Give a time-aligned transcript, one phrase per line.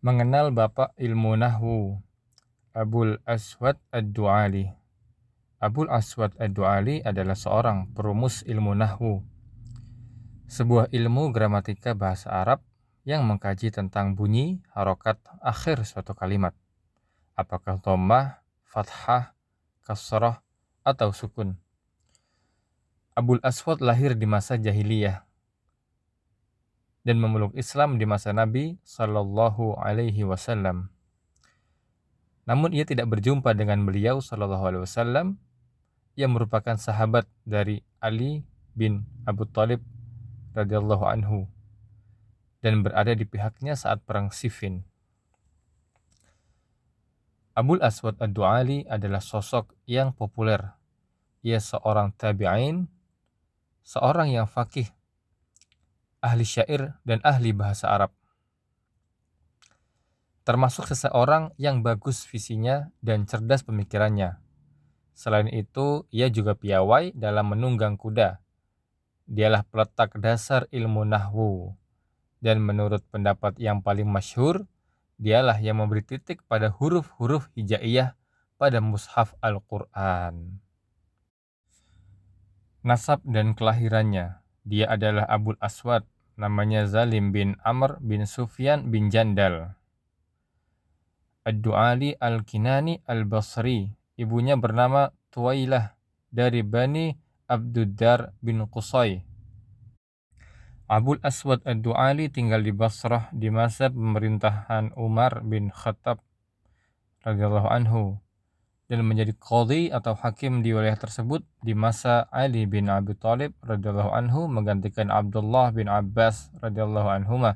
[0.00, 2.00] Mengenal Bapak Ilmu Nahwu
[2.72, 4.64] Abul Aswad Ad-Du'ali.
[5.60, 9.20] Abul Aswad Ad-Du'ali adalah seorang perumus ilmu Nahwu
[10.48, 12.64] sebuah ilmu gramatika bahasa Arab
[13.04, 16.56] yang mengkaji tentang bunyi harokat akhir suatu kalimat.
[17.36, 19.36] Apakah dhammah, fathah,
[19.84, 20.40] kasrah,
[20.80, 21.60] atau sukun.
[23.12, 25.28] Abul Aswad lahir di masa jahiliyah
[27.00, 30.92] dan memeluk Islam di masa Nabi Shallallahu Alaihi Wasallam.
[32.44, 35.40] Namun ia tidak berjumpa dengan beliau Shallallahu Alaihi Wasallam
[36.18, 38.44] yang merupakan sahabat dari Ali
[38.76, 39.80] bin Abu Talib
[40.52, 41.46] radhiyallahu anhu
[42.60, 44.84] dan berada di pihaknya saat perang Siffin.
[47.56, 50.76] Abul Aswad Ad-Du'ali adalah sosok yang populer.
[51.40, 52.88] Ia seorang tabi'in,
[53.80, 54.92] seorang yang fakih
[56.20, 58.12] ahli syair, dan ahli bahasa Arab.
[60.44, 64.40] Termasuk seseorang yang bagus visinya dan cerdas pemikirannya.
[65.12, 68.40] Selain itu, ia juga piawai dalam menunggang kuda.
[69.28, 71.76] Dialah peletak dasar ilmu nahwu.
[72.40, 74.64] Dan menurut pendapat yang paling masyhur,
[75.20, 78.16] dialah yang memberi titik pada huruf-huruf hijaiyah
[78.56, 80.56] pada mushaf Al-Quran.
[82.80, 86.06] Nasab dan kelahirannya dia adalah Abul Aswad,
[86.38, 89.74] namanya Zalim bin Amr bin Sufyan bin Jandal.
[91.42, 95.98] Ad-Du'ali Al-Kinani Al-Basri, ibunya bernama Tuwailah
[96.30, 97.10] dari Bani
[97.50, 99.26] Abduddar bin Qusay.
[100.86, 106.22] Abul Aswad Ad-Du'ali tinggal di Basrah di masa pemerintahan Umar bin Khattab
[107.26, 108.22] radhiyallahu anhu
[108.90, 114.10] dan menjadi qadhi atau hakim di wilayah tersebut di masa Ali bin Abi Thalib radhiyallahu
[114.10, 117.54] anhu menggantikan Abdullah bin Abbas radhiyallahu anhuma.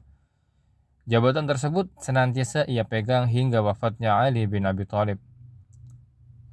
[1.10, 5.18] Jabatan tersebut senantiasa ia pegang hingga wafatnya Ali bin Abi Thalib.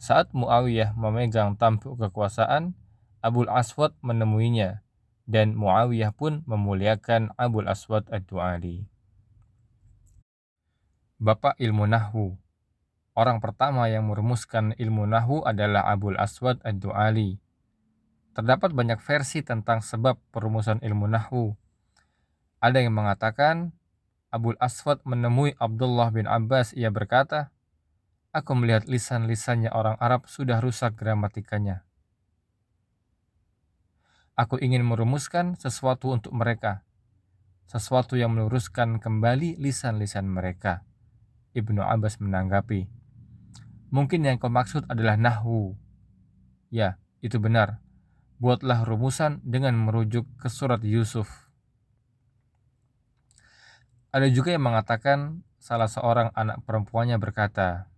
[0.01, 2.73] Saat Muawiyah memegang tampuk kekuasaan,
[3.21, 4.81] Abul Aswad menemuinya
[5.29, 8.89] dan Muawiyah pun memuliakan Abul Aswad Ad-Du'ali.
[11.21, 12.41] Bapak ilmu Nahwu
[13.11, 17.35] Orang pertama yang merumuskan ilmu Nahu adalah Abul Aswad Ad-Du'ali.
[18.31, 21.51] Terdapat banyak versi tentang sebab perumusan ilmu Nahu.
[22.63, 23.75] Ada yang mengatakan,
[24.31, 27.51] Abul Aswad menemui Abdullah bin Abbas, ia berkata,
[28.31, 31.83] Aku melihat lisan-lisannya orang Arab sudah rusak gramatikanya.
[34.39, 36.87] Aku ingin merumuskan sesuatu untuk mereka,
[37.67, 40.87] sesuatu yang meluruskan kembali lisan-lisan mereka.
[41.51, 43.00] Ibnu Abbas menanggapi,
[43.91, 45.75] Mungkin yang kau maksud adalah nahwu.
[46.71, 47.83] Ya, itu benar.
[48.39, 51.27] Buatlah rumusan dengan merujuk ke surat Yusuf.
[54.15, 57.91] Ada juga yang mengatakan salah seorang anak perempuannya berkata,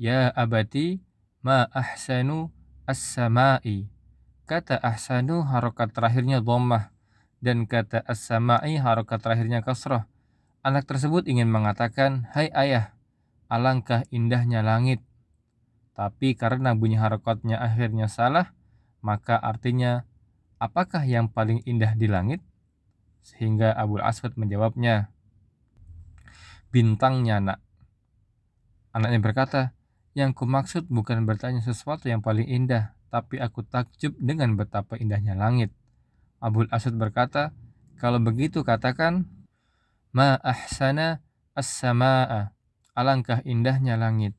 [0.00, 1.04] Ya abati,
[1.44, 2.48] ma ahsanu
[2.88, 3.92] as-sama'i.
[4.48, 6.92] Kata ahsanu harokat terakhirnya dhammah
[7.44, 10.08] dan kata as-sama'i harokat terakhirnya kasrah.
[10.64, 12.96] Anak tersebut ingin mengatakan, Hai ayah,
[13.52, 15.04] alangkah indahnya langit.
[15.92, 18.56] Tapi karena bunyi harokatnya akhirnya salah,
[19.04, 20.08] maka artinya,
[20.56, 22.40] apakah yang paling indah di langit?
[23.20, 25.12] Sehingga Abu Aswad menjawabnya,
[26.72, 27.58] bintangnya nak.
[28.96, 29.60] Anaknya berkata,
[30.16, 35.76] yang kumaksud bukan bertanya sesuatu yang paling indah, tapi aku takjub dengan betapa indahnya langit.
[36.40, 37.52] Abu Aswad berkata,
[38.00, 39.28] kalau begitu katakan,
[40.16, 41.20] ma ahsana
[41.52, 42.56] as-sama'a
[42.92, 44.36] Alangkah indahnya langit.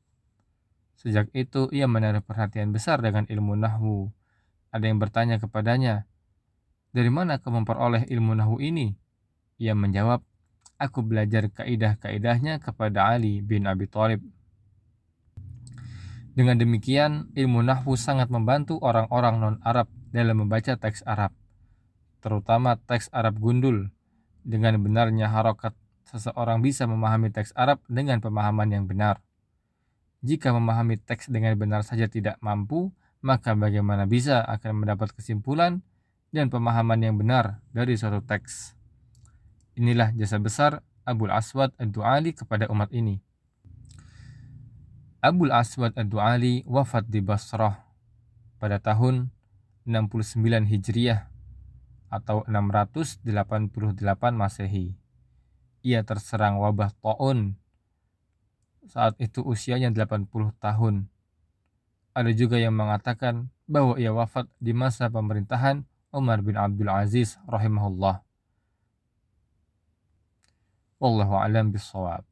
[0.94, 4.14] Sejak itu ia menaruh perhatian besar dengan ilmu nahwu.
[4.70, 6.06] Ada yang bertanya kepadanya,
[6.94, 8.94] "Dari mana kau memperoleh ilmu nahwu ini?"
[9.58, 10.22] Ia menjawab,
[10.78, 14.22] "Aku belajar kaidah-kaidahnya kepada Ali bin Abi Thalib."
[16.34, 21.34] Dengan demikian, ilmu nahwu sangat membantu orang-orang non-Arab dalam membaca teks Arab,
[22.22, 23.90] terutama teks Arab gundul,
[24.46, 25.74] dengan benarnya harokat
[26.14, 29.18] seseorang bisa memahami teks Arab dengan pemahaman yang benar.
[30.22, 35.82] Jika memahami teks dengan benar saja tidak mampu, maka bagaimana bisa akan mendapat kesimpulan
[36.30, 38.78] dan pemahaman yang benar dari suatu teks.
[39.74, 43.18] Inilah jasa besar Abul Aswad Ad-Du'ali kepada umat ini.
[45.18, 47.82] Abul Aswad Ad-Du'ali wafat di Basrah
[48.62, 49.34] pada tahun
[49.84, 50.40] 69
[50.70, 51.28] Hijriah
[52.08, 53.26] atau 688
[54.32, 55.03] Masehi
[55.84, 57.60] ia terserang wabah taun.
[58.88, 61.12] Saat itu usianya 80 tahun.
[62.16, 68.24] Ada juga yang mengatakan bahwa ia wafat di masa pemerintahan Umar bin Abdul Aziz rahimahullah.
[71.02, 72.24] Wallahu a'lam bissawab.